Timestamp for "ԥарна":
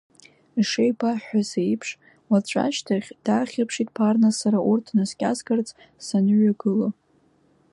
3.95-4.29